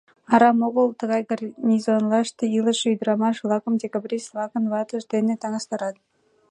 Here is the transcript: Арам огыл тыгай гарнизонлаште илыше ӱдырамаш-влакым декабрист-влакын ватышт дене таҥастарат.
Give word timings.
Арам 0.33 0.59
огыл 0.67 0.87
тыгай 0.99 1.21
гарнизонлаште 1.29 2.43
илыше 2.57 2.87
ӱдырамаш-влакым 2.93 3.73
декабрист-влакын 3.83 4.63
ватышт 4.73 5.07
дене 5.13 5.33
таҥастарат. 5.41 5.95